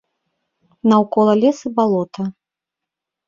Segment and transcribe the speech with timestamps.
[0.91, 2.23] Наўкола лес і балота.